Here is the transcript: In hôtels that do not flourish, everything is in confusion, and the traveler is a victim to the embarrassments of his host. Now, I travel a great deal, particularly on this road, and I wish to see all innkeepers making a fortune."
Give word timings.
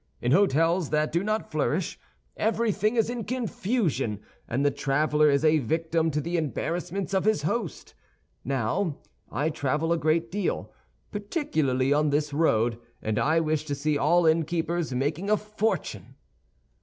In 0.19 0.31
hôtels 0.31 0.89
that 0.89 1.11
do 1.11 1.23
not 1.23 1.51
flourish, 1.51 1.99
everything 2.35 2.95
is 2.95 3.07
in 3.07 3.23
confusion, 3.23 4.19
and 4.47 4.65
the 4.65 4.71
traveler 4.71 5.29
is 5.29 5.45
a 5.45 5.59
victim 5.59 6.09
to 6.09 6.19
the 6.19 6.37
embarrassments 6.37 7.13
of 7.13 7.25
his 7.25 7.43
host. 7.43 7.93
Now, 8.43 8.97
I 9.31 9.51
travel 9.51 9.93
a 9.93 9.99
great 9.99 10.31
deal, 10.31 10.73
particularly 11.11 11.93
on 11.93 12.09
this 12.09 12.33
road, 12.33 12.79
and 12.99 13.19
I 13.19 13.41
wish 13.41 13.63
to 13.65 13.75
see 13.75 13.95
all 13.95 14.25
innkeepers 14.25 14.91
making 14.91 15.29
a 15.29 15.37
fortune." 15.37 16.15